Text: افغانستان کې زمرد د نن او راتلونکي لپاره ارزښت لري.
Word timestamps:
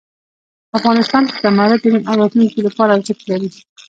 افغانستان 0.77 1.23
کې 1.29 1.35
زمرد 1.43 1.79
د 1.83 1.85
نن 1.93 2.03
او 2.09 2.15
راتلونکي 2.21 2.59
لپاره 2.67 2.91
ارزښت 2.97 3.21
لري. 3.31 3.49